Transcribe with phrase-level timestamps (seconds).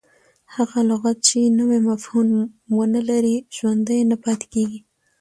[0.55, 2.27] هغه لغت، چي نوی مفهوم
[2.75, 4.79] و نه لري، ژوندی نه پاته کیږي.